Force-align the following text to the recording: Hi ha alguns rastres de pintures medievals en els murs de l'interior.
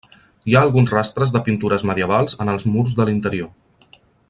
Hi 0.51 0.55
ha 0.55 0.61
alguns 0.67 0.93
rastres 0.95 1.33
de 1.35 1.41
pintures 1.49 1.85
medievals 1.91 2.35
en 2.47 2.51
els 2.55 2.67
murs 2.71 2.97
de 3.01 3.07
l'interior. 3.11 3.97